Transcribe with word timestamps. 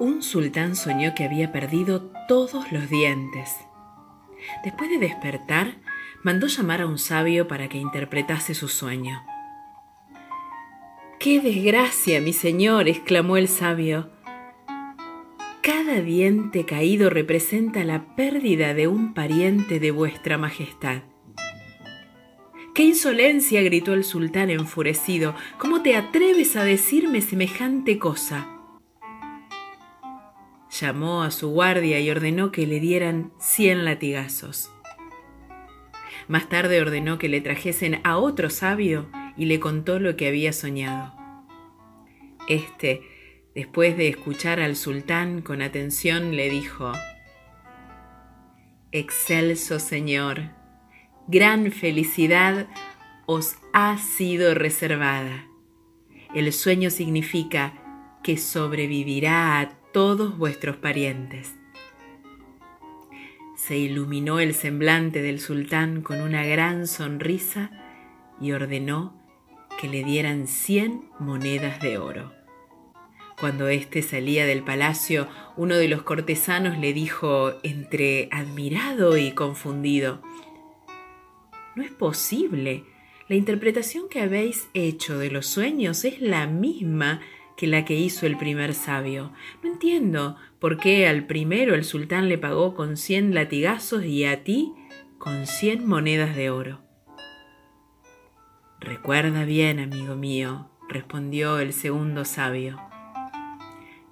Un 0.00 0.22
sultán 0.22 0.76
soñó 0.76 1.14
que 1.14 1.24
había 1.24 1.52
perdido 1.52 2.10
todos 2.26 2.72
los 2.72 2.88
dientes. 2.88 3.54
Después 4.64 4.88
de 4.88 4.96
despertar, 4.96 5.76
mandó 6.22 6.46
llamar 6.46 6.80
a 6.80 6.86
un 6.86 6.96
sabio 6.96 7.46
para 7.46 7.68
que 7.68 7.76
interpretase 7.76 8.54
su 8.54 8.68
sueño. 8.68 9.22
¡Qué 11.18 11.38
desgracia, 11.42 12.18
mi 12.22 12.32
señor! 12.32 12.88
exclamó 12.88 13.36
el 13.36 13.46
sabio. 13.46 14.08
Cada 15.60 16.00
diente 16.00 16.64
caído 16.64 17.10
representa 17.10 17.84
la 17.84 18.16
pérdida 18.16 18.72
de 18.72 18.88
un 18.88 19.12
pariente 19.12 19.80
de 19.80 19.90
vuestra 19.90 20.38
majestad. 20.38 21.02
¡Qué 22.74 22.84
insolencia! 22.84 23.60
gritó 23.60 23.92
el 23.92 24.04
sultán 24.04 24.48
enfurecido. 24.48 25.34
¿Cómo 25.58 25.82
te 25.82 25.94
atreves 25.94 26.56
a 26.56 26.64
decirme 26.64 27.20
semejante 27.20 27.98
cosa? 27.98 28.59
Llamó 30.80 31.22
a 31.24 31.30
su 31.30 31.50
guardia 31.50 32.00
y 32.00 32.08
ordenó 32.10 32.52
que 32.52 32.66
le 32.66 32.80
dieran 32.80 33.32
cien 33.38 33.84
latigazos. 33.84 34.70
Más 36.26 36.48
tarde 36.48 36.80
ordenó 36.80 37.18
que 37.18 37.28
le 37.28 37.42
trajesen 37.42 38.00
a 38.02 38.16
otro 38.16 38.48
sabio 38.48 39.10
y 39.36 39.44
le 39.44 39.60
contó 39.60 39.98
lo 39.98 40.16
que 40.16 40.28
había 40.28 40.54
soñado. 40.54 41.12
Este, 42.48 43.02
después 43.54 43.98
de 43.98 44.08
escuchar 44.08 44.58
al 44.58 44.74
sultán 44.74 45.42
con 45.42 45.60
atención, 45.60 46.34
le 46.34 46.48
dijo, 46.48 46.92
Excelso 48.90 49.80
Señor, 49.80 50.50
gran 51.26 51.72
felicidad 51.72 52.68
os 53.26 53.56
ha 53.74 53.98
sido 53.98 54.54
reservada. 54.54 55.46
El 56.34 56.50
sueño 56.54 56.88
significa 56.88 57.74
que 58.22 58.38
sobrevivirá 58.38 59.60
a 59.60 59.79
todos 59.92 60.38
vuestros 60.38 60.76
parientes. 60.76 61.54
Se 63.56 63.76
iluminó 63.76 64.40
el 64.40 64.54
semblante 64.54 65.20
del 65.20 65.40
sultán 65.40 66.02
con 66.02 66.20
una 66.20 66.44
gran 66.44 66.86
sonrisa 66.86 67.70
y 68.40 68.52
ordenó 68.52 69.20
que 69.80 69.88
le 69.88 70.04
dieran 70.04 70.46
cien 70.46 71.02
monedas 71.18 71.80
de 71.80 71.98
oro. 71.98 72.32
Cuando 73.38 73.68
éste 73.68 74.02
salía 74.02 74.46
del 74.46 74.62
palacio, 74.62 75.26
uno 75.56 75.76
de 75.76 75.88
los 75.88 76.02
cortesanos 76.02 76.78
le 76.78 76.92
dijo, 76.92 77.54
entre 77.62 78.28
admirado 78.30 79.16
y 79.16 79.32
confundido, 79.32 80.22
No 81.74 81.82
es 81.82 81.90
posible. 81.90 82.84
La 83.28 83.36
interpretación 83.36 84.08
que 84.08 84.20
habéis 84.20 84.68
hecho 84.74 85.18
de 85.18 85.30
los 85.30 85.46
sueños 85.46 86.04
es 86.04 86.20
la 86.20 86.46
misma 86.46 87.20
que 87.60 87.66
la 87.66 87.84
que 87.84 87.94
hizo 87.94 88.24
el 88.24 88.38
primer 88.38 88.72
sabio. 88.72 89.32
No 89.62 89.70
entiendo 89.70 90.38
por 90.60 90.78
qué 90.78 91.06
al 91.06 91.26
primero 91.26 91.74
el 91.74 91.84
sultán 91.84 92.30
le 92.30 92.38
pagó 92.38 92.74
con 92.74 92.96
cien 92.96 93.34
latigazos 93.34 94.02
y 94.06 94.24
a 94.24 94.44
ti 94.44 94.72
con 95.18 95.46
cien 95.46 95.86
monedas 95.86 96.34
de 96.34 96.48
oro. 96.48 96.80
Recuerda 98.80 99.44
bien, 99.44 99.78
amigo 99.78 100.16
mío, 100.16 100.70
respondió 100.88 101.58
el 101.58 101.74
segundo 101.74 102.24
sabio, 102.24 102.80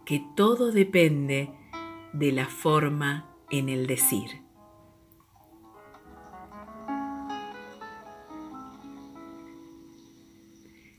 que 0.04 0.22
todo 0.36 0.70
depende 0.70 1.50
de 2.12 2.32
la 2.32 2.48
forma 2.48 3.30
en 3.50 3.70
el 3.70 3.86
decir. 3.86 4.42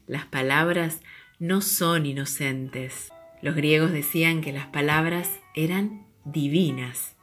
Las 0.08 0.26
palabras 0.26 1.04
no 1.40 1.62
son 1.62 2.06
inocentes. 2.06 3.14
Los 3.42 3.56
griegos 3.56 3.94
decían 3.94 4.42
que 4.42 4.52
las 4.52 4.68
palabras 4.68 5.40
eran 5.56 6.06
divinas. 6.26 7.16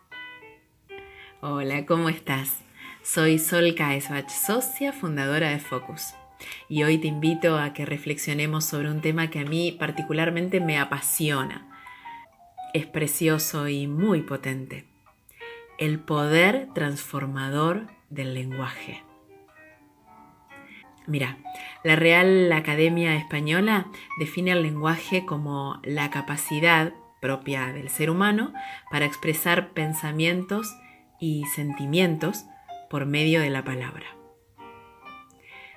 Hola, 1.43 1.85
¿cómo 1.85 2.09
estás? 2.09 2.61
Soy 3.03 3.39
Sol 3.39 3.75
Kaesbach, 3.75 4.31
socia 4.31 4.95
fundadora 4.95 5.51
de 5.51 5.59
Focus. 5.59 6.15
Y 6.69 6.83
hoy 6.83 6.97
te 6.97 7.09
invito 7.09 7.59
a 7.59 7.75
que 7.75 7.85
reflexionemos 7.85 8.65
sobre 8.65 8.91
un 8.91 9.03
tema 9.03 9.29
que 9.29 9.41
a 9.41 9.45
mí 9.45 9.71
particularmente 9.73 10.61
me 10.61 10.79
apasiona. 10.79 11.69
Es 12.73 12.87
precioso 12.87 13.69
y 13.69 13.87
muy 13.87 14.23
potente. 14.23 14.87
El 15.79 16.01
poder 16.01 16.69
transformador 16.75 17.87
del 18.09 18.33
lenguaje. 18.33 19.06
Mira, 21.07 21.39
la 21.85 21.95
Real 21.95 22.51
Academia 22.53 23.15
Española 23.15 23.87
define 24.19 24.53
el 24.53 24.63
lenguaje 24.63 25.25
como 25.25 25.81
la 25.85 26.11
capacidad 26.11 26.93
propia 27.21 27.73
del 27.73 27.89
ser 27.91 28.11
humano 28.11 28.53
para 28.91 29.07
expresar 29.07 29.73
pensamientos 29.73 30.77
y 31.21 31.45
sentimientos 31.47 32.45
por 32.91 33.07
medio 33.07 33.41
de 33.41 33.51
la 33.51 33.65
palabra. 33.65 34.07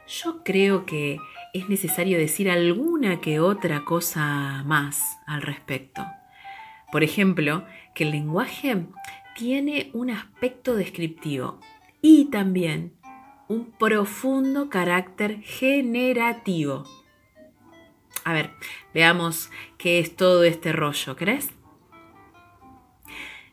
Yo 0.07 0.43
creo 0.43 0.85
que 0.85 1.19
es 1.53 1.69
necesario 1.69 2.17
decir 2.17 2.49
alguna 2.49 3.21
que 3.21 3.39
otra 3.39 3.85
cosa 3.85 4.63
más 4.65 5.19
al 5.27 5.43
respecto. 5.43 6.05
Por 6.91 7.03
ejemplo, 7.03 7.65
que 7.93 8.03
el 8.03 8.11
lenguaje 8.11 8.87
tiene 9.35 9.91
un 9.93 10.09
aspecto 10.09 10.75
descriptivo 10.75 11.59
y 12.01 12.25
también 12.25 12.93
un 13.49 13.71
profundo 13.71 14.69
carácter 14.69 15.41
generativo. 15.41 16.85
A 18.23 18.31
ver, 18.31 18.51
veamos 18.93 19.49
qué 19.77 19.99
es 19.99 20.15
todo 20.15 20.43
este 20.43 20.71
rollo, 20.71 21.15
¿crees? 21.15 21.49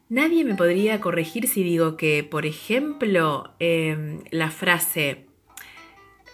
Nadie 0.09 0.45
me 0.45 0.55
podría 0.55 1.01
corregir 1.01 1.49
si 1.49 1.65
digo 1.65 1.97
que, 1.97 2.23
por 2.23 2.45
ejemplo, 2.45 3.55
em, 3.59 4.21
la 4.31 4.51
frase 4.51 5.27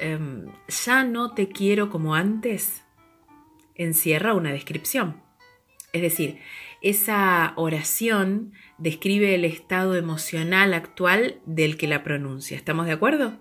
em, 0.00 0.46
ya 0.68 1.04
no 1.04 1.32
te 1.32 1.48
quiero 1.48 1.88
como 1.88 2.16
antes 2.16 2.82
encierra 3.76 4.34
una 4.34 4.50
descripción. 4.50 5.22
Es 5.92 6.02
decir, 6.02 6.40
esa 6.80 7.52
oración 7.54 8.52
describe 8.78 9.36
el 9.36 9.44
estado 9.44 9.94
emocional 9.94 10.74
actual 10.74 11.40
del 11.46 11.76
que 11.76 11.86
la 11.86 12.02
pronuncia. 12.02 12.56
¿Estamos 12.56 12.86
de 12.86 12.92
acuerdo? 12.92 13.38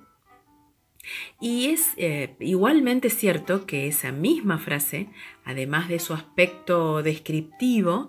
Y 1.39 1.67
es 1.67 1.94
eh, 1.97 2.35
igualmente 2.39 3.09
cierto 3.09 3.66
que 3.66 3.88
esa 3.88 4.12
misma 4.12 4.57
frase, 4.57 5.09
además 5.44 5.89
de 5.89 6.00
su 6.00 6.13
aspecto 6.13 7.01
descriptivo, 7.01 8.07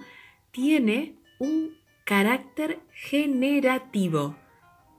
tiene 0.50 1.16
un 1.38 1.76
carácter 2.04 2.80
generativo. 2.92 4.36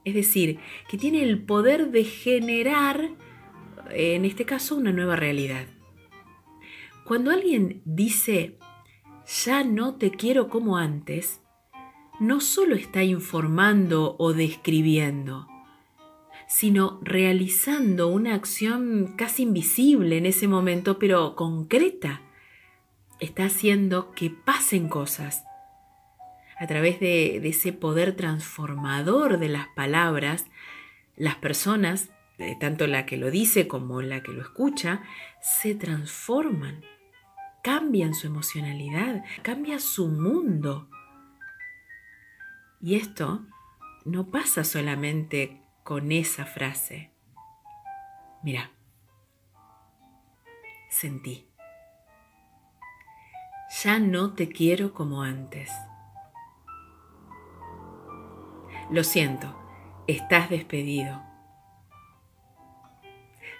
Es 0.05 0.15
decir, 0.15 0.59
que 0.89 0.97
tiene 0.97 1.23
el 1.23 1.43
poder 1.43 1.91
de 1.91 2.03
generar, 2.03 3.11
en 3.91 4.25
este 4.25 4.45
caso, 4.45 4.75
una 4.75 4.91
nueva 4.91 5.15
realidad. 5.15 5.67
Cuando 7.05 7.31
alguien 7.31 7.81
dice, 7.85 8.57
ya 9.45 9.63
no 9.63 9.95
te 9.95 10.11
quiero 10.11 10.49
como 10.49 10.77
antes, 10.77 11.41
no 12.19 12.41
solo 12.41 12.75
está 12.75 13.03
informando 13.03 14.15
o 14.19 14.33
describiendo, 14.33 15.47
sino 16.47 16.99
realizando 17.03 18.07
una 18.07 18.35
acción 18.35 19.15
casi 19.17 19.43
invisible 19.43 20.17
en 20.17 20.25
ese 20.25 20.47
momento, 20.47 20.99
pero 20.99 21.35
concreta. 21.35 22.21
Está 23.19 23.45
haciendo 23.45 24.11
que 24.11 24.29
pasen 24.29 24.89
cosas. 24.89 25.43
A 26.59 26.67
través 26.67 26.99
de, 26.99 27.37
ese 27.47 27.73
poder 27.73 28.15
transformador 28.15 29.39
de 29.39 29.49
las 29.49 29.67
palabras, 29.69 30.45
las 31.15 31.35
personas, 31.35 32.09
eh, 32.37 32.55
tanto 32.59 32.87
la 32.87 33.05
que 33.05 33.17
lo 33.17 33.31
dice 33.31 33.67
como 33.67 34.01
la 34.01 34.21
que 34.23 34.31
lo 34.31 34.41
escucha, 34.41 35.01
se 35.41 35.75
transforman, 35.75 36.83
cambian 37.63 38.13
su 38.13 38.27
emocionalidad, 38.27 39.23
cambia 39.41 39.79
su 39.79 40.07
mundo. 40.07 40.89
Y 42.81 42.95
esto 42.95 43.45
no 44.05 44.29
pasa 44.29 44.63
solamente 44.63 45.62
con 45.83 46.11
esa 46.11 46.45
frase. 46.45 47.11
Mira, 48.41 48.71
sentí. 50.89 51.47
Ya 53.83 53.99
no 53.99 54.33
te 54.33 54.49
quiero 54.49 54.93
como 54.93 55.23
antes. 55.23 55.71
Lo 58.89 59.03
siento, 59.03 59.55
estás 60.07 60.49
despedido. 60.49 61.21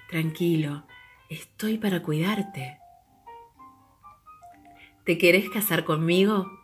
Tranquilo, 0.09 0.83
estoy 1.29 1.77
para 1.77 2.03
cuidarte. 2.03 2.79
¿Te 5.03 5.17
querés 5.17 5.49
casar 5.49 5.83
conmigo? 5.83 6.62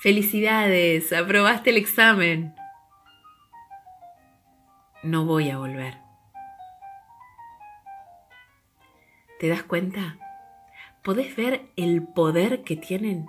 Felicidades, 0.00 1.12
aprobaste 1.12 1.68
el 1.68 1.76
examen. 1.76 2.54
No 5.02 5.26
voy 5.26 5.50
a 5.50 5.58
volver. 5.58 5.98
¿Te 9.38 9.48
das 9.48 9.62
cuenta? 9.62 10.16
¿Podés 11.04 11.36
ver 11.36 11.70
el 11.76 12.02
poder 12.02 12.64
que 12.64 12.76
tienen? 12.76 13.26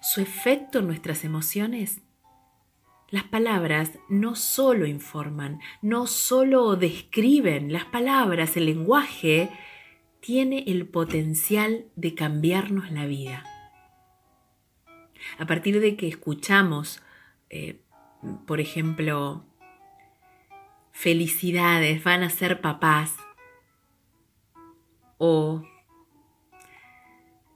¿Su 0.00 0.20
efecto 0.20 0.80
en 0.80 0.88
nuestras 0.88 1.22
emociones? 1.22 2.00
Las 3.10 3.22
palabras 3.22 3.92
no 4.08 4.34
solo 4.34 4.86
informan, 4.86 5.60
no 5.80 6.08
solo 6.08 6.74
describen, 6.74 7.72
las 7.72 7.84
palabras, 7.84 8.56
el 8.56 8.66
lenguaje, 8.66 9.48
tiene 10.18 10.64
el 10.66 10.88
potencial 10.88 11.86
de 11.94 12.16
cambiarnos 12.16 12.90
la 12.90 13.06
vida. 13.06 13.44
A 15.38 15.46
partir 15.46 15.80
de 15.80 15.96
que 15.96 16.08
escuchamos, 16.08 17.02
eh, 17.48 17.80
por 18.46 18.60
ejemplo, 18.60 19.44
felicidades, 20.92 22.02
van 22.04 22.22
a 22.22 22.30
ser 22.30 22.60
papás, 22.60 23.16
o 25.18 25.62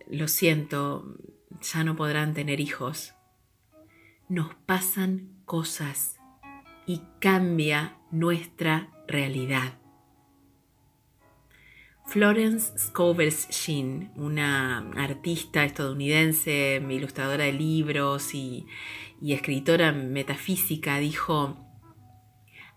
lo 0.08 0.28
siento, 0.28 1.16
ya 1.60 1.84
no 1.84 1.96
podrán 1.96 2.34
tener 2.34 2.60
hijos. 2.60 3.14
Nos 4.28 4.54
pasan 4.66 5.42
cosas 5.44 6.18
y 6.86 7.02
cambia 7.20 7.96
nuestra 8.10 8.90
realidad. 9.06 9.83
Florence 12.06 12.78
Scovel 12.78 13.32
Sheen, 13.32 14.12
una 14.14 14.90
artista 14.96 15.64
estadounidense, 15.64 16.80
ilustradora 16.88 17.44
de 17.44 17.52
libros 17.52 18.34
y 18.34 18.66
escritora 19.20 19.92
metafísica, 19.92 20.98
dijo, 20.98 21.56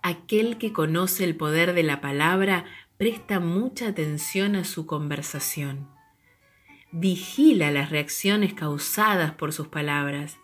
Aquel 0.01 0.57
que 0.57 0.71
conoce 0.71 1.23
el 1.23 1.35
poder 1.35 1.73
de 1.73 1.83
la 1.83 2.01
palabra 2.01 2.65
presta 2.97 3.39
mucha 3.39 3.89
atención 3.89 4.55
a 4.55 4.63
su 4.63 4.85
conversación. 4.85 5.89
Vigila 6.91 7.69
las 7.69 7.89
reacciones 7.89 8.53
causadas 8.53 9.33
por 9.33 9.51
sus 9.53 9.67
palabras, 9.67 10.37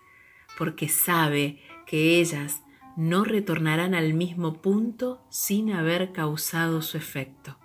porque 0.57 0.89
sabe 0.89 1.59
que 1.88 2.19
ellas 2.19 2.62
no 2.95 3.24
retornarán 3.24 3.95
al 3.95 4.13
mismo 4.13 4.62
punto 4.62 5.25
sin 5.29 5.71
haber 5.71 6.12
causado 6.12 6.81
su 6.81 6.97
efecto. 6.97 7.57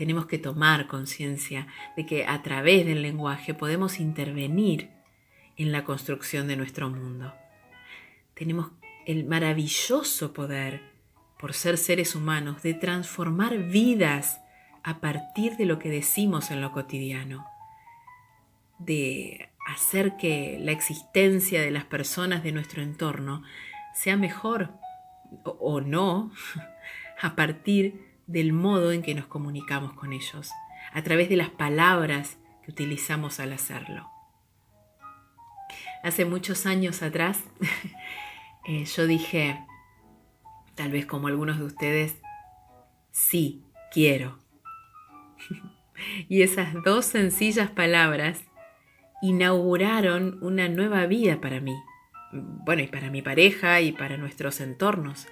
Tenemos 0.00 0.24
que 0.24 0.38
tomar 0.38 0.86
conciencia 0.86 1.66
de 1.94 2.06
que 2.06 2.24
a 2.24 2.42
través 2.42 2.86
del 2.86 3.02
lenguaje 3.02 3.52
podemos 3.52 4.00
intervenir 4.00 4.88
en 5.58 5.72
la 5.72 5.84
construcción 5.84 6.48
de 6.48 6.56
nuestro 6.56 6.88
mundo. 6.88 7.34
Tenemos 8.32 8.70
el 9.04 9.26
maravilloso 9.26 10.32
poder, 10.32 10.80
por 11.38 11.52
ser 11.52 11.76
seres 11.76 12.14
humanos, 12.14 12.62
de 12.62 12.72
transformar 12.72 13.58
vidas 13.58 14.40
a 14.82 15.00
partir 15.00 15.58
de 15.58 15.66
lo 15.66 15.78
que 15.78 15.90
decimos 15.90 16.50
en 16.50 16.62
lo 16.62 16.72
cotidiano, 16.72 17.44
de 18.78 19.50
hacer 19.66 20.16
que 20.16 20.56
la 20.62 20.72
existencia 20.72 21.60
de 21.60 21.72
las 21.72 21.84
personas 21.84 22.42
de 22.42 22.52
nuestro 22.52 22.80
entorno 22.80 23.42
sea 23.92 24.16
mejor 24.16 24.70
o, 25.44 25.82
no 25.82 26.32
a 27.20 27.36
partir 27.36 28.09
del 28.30 28.52
modo 28.52 28.92
en 28.92 29.02
que 29.02 29.14
nos 29.14 29.26
comunicamos 29.26 29.92
con 29.94 30.12
ellos, 30.12 30.50
a 30.92 31.02
través 31.02 31.28
de 31.28 31.36
las 31.36 31.50
palabras 31.50 32.38
que 32.62 32.70
utilizamos 32.70 33.40
al 33.40 33.52
hacerlo. 33.52 34.08
Hace 36.04 36.24
muchos 36.24 36.64
años 36.64 37.02
atrás 37.02 37.42
eh, 38.66 38.84
yo 38.84 39.06
dije, 39.06 39.58
tal 40.76 40.92
vez 40.92 41.06
como 41.06 41.26
algunos 41.26 41.58
de 41.58 41.64
ustedes, 41.64 42.16
sí, 43.10 43.64
quiero. 43.92 44.38
y 46.28 46.42
esas 46.42 46.72
dos 46.84 47.06
sencillas 47.06 47.70
palabras 47.70 48.44
inauguraron 49.22 50.38
una 50.40 50.68
nueva 50.68 51.06
vida 51.06 51.40
para 51.40 51.60
mí, 51.60 51.76
bueno, 52.32 52.82
y 52.82 52.86
para 52.86 53.10
mi 53.10 53.22
pareja 53.22 53.80
y 53.80 53.90
para 53.90 54.16
nuestros 54.16 54.60
entornos. 54.60 55.26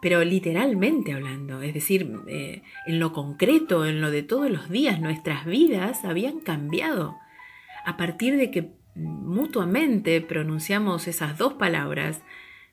Pero 0.00 0.22
literalmente 0.24 1.12
hablando, 1.12 1.62
es 1.62 1.74
decir, 1.74 2.10
eh, 2.26 2.62
en 2.86 3.00
lo 3.00 3.12
concreto, 3.12 3.86
en 3.86 4.00
lo 4.00 4.10
de 4.10 4.22
todos 4.22 4.50
los 4.50 4.68
días, 4.68 5.00
nuestras 5.00 5.46
vidas 5.46 6.04
habían 6.04 6.40
cambiado. 6.40 7.16
A 7.84 7.96
partir 7.96 8.36
de 8.36 8.50
que 8.50 8.72
mutuamente 8.94 10.20
pronunciamos 10.20 11.08
esas 11.08 11.38
dos 11.38 11.54
palabras, 11.54 12.22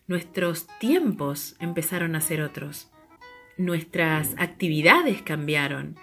nuestros 0.07 0.67
tiempos 0.79 1.55
empezaron 1.59 2.15
a 2.15 2.21
ser 2.21 2.41
otros. 2.41 2.91
Nuestras 3.57 4.35
actividades 4.37 5.21
cambiaron, 5.21 5.95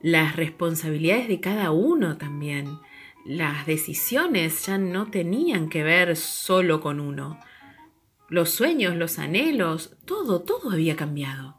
las 0.00 0.36
responsabilidades 0.36 1.28
de 1.28 1.40
cada 1.40 1.70
uno 1.70 2.16
también 2.18 2.78
las 3.24 3.64
decisiones 3.64 4.66
ya 4.66 4.76
no 4.76 5.10
tenían 5.10 5.70
que 5.70 5.82
ver 5.82 6.14
solo 6.14 6.80
con 6.80 7.00
uno. 7.00 7.40
Los 8.34 8.50
sueños, 8.50 8.96
los 8.96 9.20
anhelos, 9.20 9.96
todo, 10.06 10.42
todo 10.42 10.72
había 10.72 10.96
cambiado. 10.96 11.56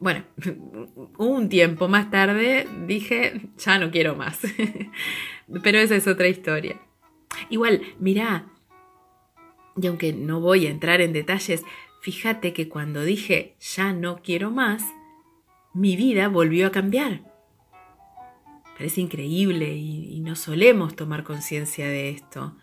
Bueno, 0.00 0.24
un 1.16 1.48
tiempo 1.48 1.86
más 1.86 2.10
tarde 2.10 2.66
dije, 2.88 3.50
ya 3.56 3.78
no 3.78 3.92
quiero 3.92 4.16
más. 4.16 4.40
Pero 5.62 5.78
esa 5.78 5.94
es 5.94 6.08
otra 6.08 6.26
historia. 6.26 6.80
Igual, 7.50 7.82
mirá, 8.00 8.48
y 9.80 9.86
aunque 9.86 10.12
no 10.12 10.40
voy 10.40 10.66
a 10.66 10.70
entrar 10.70 11.00
en 11.00 11.12
detalles, 11.12 11.62
fíjate 12.02 12.52
que 12.52 12.68
cuando 12.68 13.04
dije, 13.04 13.54
ya 13.60 13.92
no 13.92 14.22
quiero 14.22 14.50
más, 14.50 14.82
mi 15.72 15.94
vida 15.94 16.26
volvió 16.26 16.66
a 16.66 16.72
cambiar. 16.72 17.32
Parece 18.76 19.02
increíble 19.02 19.76
y, 19.76 20.18
no 20.18 20.34
solemos 20.34 20.96
tomar 20.96 21.22
conciencia 21.22 21.86
de 21.86 22.10
esto. 22.10 22.56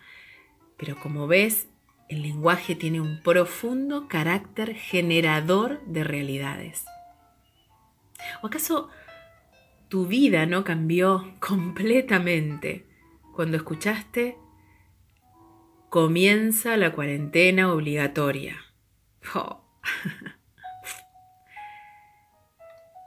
Pero 0.76 1.00
como 1.00 1.26
ves, 1.26 1.68
el 2.08 2.22
lenguaje 2.22 2.74
tiene 2.74 3.00
un 3.00 3.20
profundo 3.22 4.08
carácter 4.08 4.74
generador 4.74 5.80
de 5.86 6.04
realidades. 6.04 6.84
¿O 8.42 8.46
acaso 8.46 8.88
tu 9.88 10.06
vida 10.06 10.46
no 10.46 10.64
cambió 10.64 11.34
completamente 11.40 12.86
cuando 13.34 13.56
escuchaste 13.56 14.36
comienza 15.90 16.76
la 16.76 16.92
cuarentena 16.92 17.72
obligatoria? 17.72 18.56
Oh. 19.34 19.62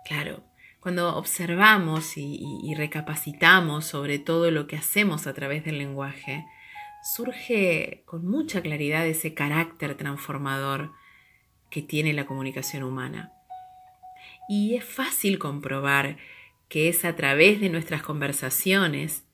claro, 0.05 0.43
cuando 0.81 1.15
observamos 1.15 2.17
y, 2.17 2.73
recapacitamos 2.75 3.85
sobre 3.85 4.17
todo 4.17 4.49
lo 4.49 4.65
que 4.65 4.77
hacemos 4.77 5.27
a 5.27 5.33
través 5.33 5.63
del 5.63 5.77
lenguaje, 5.77 6.45
surge 7.03 8.03
con 8.05 8.27
mucha 8.27 8.61
claridad 8.61 9.05
ese 9.07 9.33
carácter 9.33 9.95
transformador 9.95 10.91
que 11.69 11.81
tiene 11.81 12.13
la 12.13 12.25
comunicación 12.25 12.83
humana. 12.83 13.33
Y 14.47 14.75
es 14.75 14.85
fácil 14.85 15.39
comprobar 15.39 16.17
que 16.69 16.89
es 16.89 17.05
a 17.05 17.15
través 17.15 17.59
de 17.59 17.69
nuestras 17.69 18.01
conversaciones 18.03 19.25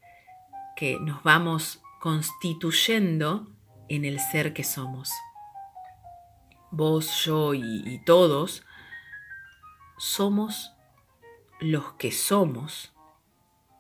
que 0.75 0.99
nos 0.99 1.23
vamos 1.23 1.81
constituyendo 1.99 3.47
en 3.89 4.05
el 4.05 4.19
ser 4.19 4.53
que 4.53 4.63
somos. 4.63 5.11
Vos, 6.71 7.25
yo 7.25 7.53
y, 7.53 7.83
y 7.85 7.99
todos 7.99 8.63
somos 9.97 10.73
los 11.59 11.93
que 11.93 12.11
somos, 12.11 12.93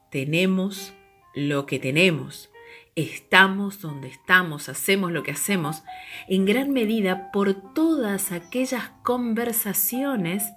tenemos 0.09 0.93
lo 1.35 1.65
que 1.65 1.77
tenemos, 1.77 2.49
estamos 2.97 3.79
donde 3.79 4.07
estamos, 4.07 4.69
hacemos 4.69 5.11
lo 5.11 5.21
que 5.21 5.31
hacemos, 5.31 5.83
en 6.27 6.45
gran 6.45 6.71
medida 6.71 7.31
por 7.31 7.53
todas 7.73 8.31
aquellas 8.31 8.89
conversaciones 9.03 10.51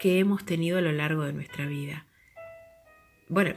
que 0.00 0.18
hemos 0.18 0.46
tenido 0.46 0.78
a 0.78 0.80
lo 0.80 0.92
largo 0.92 1.24
de 1.24 1.34
nuestra 1.34 1.66
vida. 1.66 2.06
Bueno, 3.28 3.54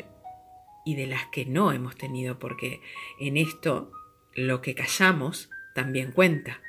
y 0.86 0.96
de 0.96 1.08
las 1.08 1.26
que 1.28 1.46
no 1.46 1.72
hemos 1.72 1.96
tenido, 1.96 2.38
porque 2.38 2.82
en 3.20 3.38
esto 3.38 3.92
lo 4.36 4.62
que 4.62 4.76
callamos 4.76 5.50
también 5.74 6.12
cuenta. 6.12 6.60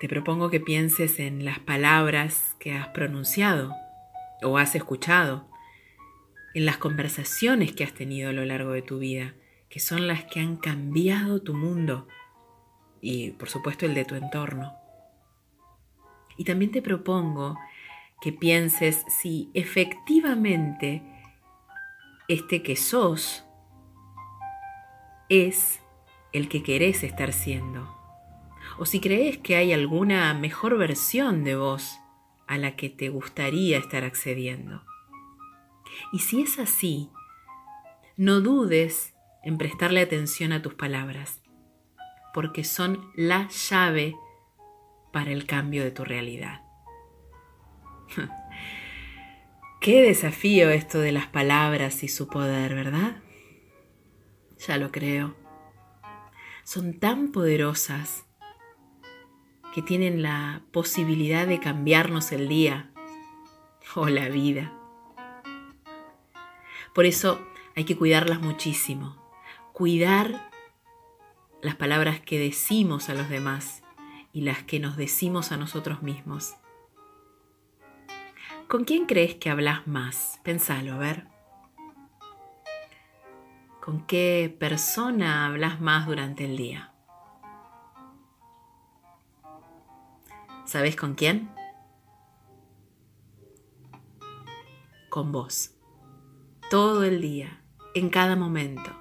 Te 0.00 0.08
propongo 0.08 0.50
que 0.50 0.60
pienses 0.60 1.18
en 1.18 1.46
las 1.46 1.58
palabras 1.60 2.56
que 2.58 2.74
has 2.74 2.88
pronunciado 2.88 3.74
o 4.42 4.58
has 4.58 4.74
escuchado, 4.74 5.49
en 6.54 6.66
las 6.66 6.78
conversaciones 6.78 7.72
que 7.72 7.84
has 7.84 7.92
tenido 7.92 8.30
a 8.30 8.32
lo 8.32 8.44
largo 8.44 8.72
de 8.72 8.82
tu 8.82 8.98
vida, 8.98 9.34
que 9.68 9.80
son 9.80 10.06
las 10.06 10.24
que 10.24 10.40
han 10.40 10.56
cambiado 10.56 11.42
tu 11.42 11.54
mundo 11.54 12.08
y 13.00 13.30
por 13.32 13.48
supuesto 13.48 13.86
el 13.86 13.94
de 13.94 14.04
tu 14.04 14.14
entorno. 14.14 14.74
Y 16.36 16.44
también 16.44 16.70
te 16.70 16.82
propongo 16.82 17.58
que 18.20 18.32
pienses 18.32 19.04
si 19.08 19.50
efectivamente 19.54 21.02
este 22.28 22.62
que 22.62 22.76
sos 22.76 23.44
es 25.28 25.80
el 26.32 26.48
que 26.48 26.62
querés 26.62 27.02
estar 27.02 27.32
siendo 27.32 27.96
o 28.78 28.86
si 28.86 29.00
crees 29.00 29.38
que 29.38 29.56
hay 29.56 29.72
alguna 29.72 30.32
mejor 30.34 30.76
versión 30.78 31.44
de 31.44 31.56
vos 31.56 31.98
a 32.46 32.58
la 32.58 32.76
que 32.76 32.88
te 32.88 33.08
gustaría 33.08 33.78
estar 33.78 34.04
accediendo. 34.04 34.82
Y 36.12 36.20
si 36.20 36.42
es 36.42 36.58
así, 36.58 37.10
no 38.16 38.40
dudes 38.40 39.14
en 39.42 39.58
prestarle 39.58 40.00
atención 40.00 40.52
a 40.52 40.62
tus 40.62 40.74
palabras, 40.74 41.40
porque 42.34 42.64
son 42.64 43.10
la 43.14 43.48
llave 43.48 44.16
para 45.12 45.30
el 45.30 45.46
cambio 45.46 45.82
de 45.82 45.90
tu 45.90 46.04
realidad. 46.04 46.62
Qué 49.80 50.02
desafío 50.02 50.68
esto 50.70 51.00
de 51.00 51.12
las 51.12 51.26
palabras 51.26 52.02
y 52.02 52.08
su 52.08 52.28
poder, 52.28 52.74
¿verdad? 52.74 53.16
Ya 54.66 54.76
lo 54.76 54.92
creo. 54.92 55.34
Son 56.64 56.98
tan 56.98 57.32
poderosas 57.32 58.26
que 59.74 59.80
tienen 59.80 60.22
la 60.22 60.62
posibilidad 60.72 61.46
de 61.46 61.60
cambiarnos 61.60 62.32
el 62.32 62.48
día 62.48 62.90
o 63.94 64.08
la 64.08 64.28
vida. 64.28 64.79
Por 67.00 67.06
eso 67.06 67.40
hay 67.76 67.84
que 67.86 67.96
cuidarlas 67.96 68.42
muchísimo. 68.42 69.16
Cuidar 69.72 70.50
las 71.62 71.74
palabras 71.74 72.20
que 72.20 72.38
decimos 72.38 73.08
a 73.08 73.14
los 73.14 73.30
demás 73.30 73.82
y 74.34 74.42
las 74.42 74.64
que 74.64 74.80
nos 74.80 74.98
decimos 74.98 75.50
a 75.50 75.56
nosotros 75.56 76.02
mismos. 76.02 76.56
¿Con 78.68 78.84
quién 78.84 79.06
crees 79.06 79.36
que 79.36 79.48
hablas 79.48 79.86
más? 79.86 80.40
Pensalo, 80.42 80.92
a 80.92 80.98
ver. 80.98 81.26
¿Con 83.82 84.06
qué 84.06 84.54
persona 84.60 85.46
hablas 85.46 85.80
más 85.80 86.06
durante 86.06 86.44
el 86.44 86.58
día? 86.58 86.92
¿Sabes 90.66 90.96
con 90.96 91.14
quién? 91.14 91.50
Con 95.08 95.32
vos. 95.32 95.79
Todo 96.70 97.02
el 97.02 97.20
día, 97.20 97.60
en 97.96 98.10
cada 98.10 98.36
momento. 98.36 98.92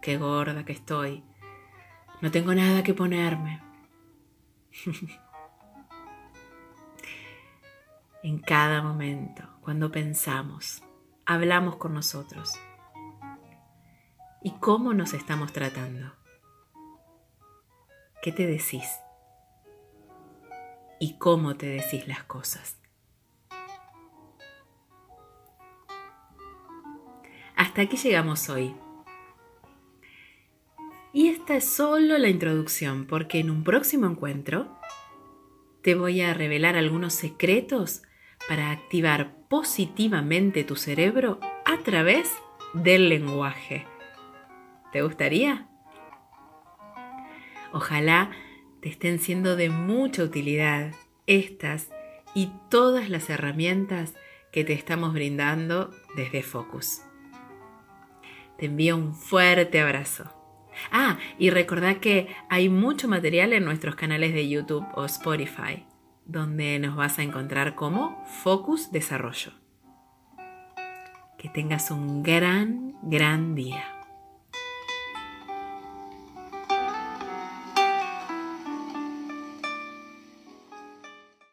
Qué 0.00 0.18
gorda 0.18 0.64
que 0.64 0.70
estoy. 0.70 1.24
No 2.20 2.30
tengo 2.30 2.54
nada 2.54 2.84
que 2.84 2.94
ponerme. 2.94 3.60
en 8.22 8.38
cada 8.38 8.82
momento, 8.82 9.42
cuando 9.62 9.90
pensamos, 9.90 10.84
hablamos 11.26 11.74
con 11.74 11.92
nosotros. 11.92 12.52
¿Y 14.40 14.52
cómo 14.60 14.94
nos 14.94 15.12
estamos 15.12 15.52
tratando? 15.52 16.12
¿Qué 18.22 18.30
te 18.30 18.46
decís? 18.46 18.88
¿Y 21.00 21.18
cómo 21.18 21.56
te 21.56 21.66
decís 21.66 22.06
las 22.06 22.22
cosas? 22.22 22.79
Aquí 27.80 27.96
llegamos 27.96 28.50
hoy. 28.50 28.74
Y 31.14 31.28
esta 31.28 31.56
es 31.56 31.64
solo 31.64 32.18
la 32.18 32.28
introducción, 32.28 33.06
porque 33.06 33.38
en 33.38 33.50
un 33.50 33.64
próximo 33.64 34.06
encuentro 34.06 34.78
te 35.80 35.94
voy 35.94 36.20
a 36.20 36.34
revelar 36.34 36.76
algunos 36.76 37.14
secretos 37.14 38.02
para 38.46 38.70
activar 38.70 39.34
positivamente 39.48 40.62
tu 40.62 40.76
cerebro 40.76 41.40
a 41.64 41.78
través 41.78 42.30
del 42.74 43.08
lenguaje. 43.08 43.86
¿Te 44.92 45.00
gustaría? 45.00 45.66
Ojalá 47.72 48.30
te 48.82 48.90
estén 48.90 49.18
siendo 49.18 49.56
de 49.56 49.70
mucha 49.70 50.22
utilidad 50.22 50.92
estas 51.26 51.88
y 52.34 52.52
todas 52.68 53.08
las 53.08 53.30
herramientas 53.30 54.12
que 54.52 54.64
te 54.64 54.74
estamos 54.74 55.14
brindando 55.14 55.90
desde 56.14 56.42
Focus. 56.42 57.00
Te 58.60 58.66
envío 58.66 58.94
un 58.94 59.14
fuerte 59.14 59.80
abrazo. 59.80 60.24
Ah, 60.92 61.18
y 61.38 61.48
recordad 61.48 61.96
que 61.96 62.28
hay 62.50 62.68
mucho 62.68 63.08
material 63.08 63.54
en 63.54 63.64
nuestros 63.64 63.94
canales 63.94 64.34
de 64.34 64.50
YouTube 64.50 64.86
o 64.94 65.06
Spotify, 65.06 65.86
donde 66.26 66.78
nos 66.78 66.94
vas 66.94 67.18
a 67.18 67.22
encontrar 67.22 67.74
como 67.74 68.22
Focus 68.26 68.92
Desarrollo. 68.92 69.52
Que 71.38 71.48
tengas 71.48 71.90
un 71.90 72.22
gran, 72.22 72.96
gran 73.00 73.54
día. 73.54 73.99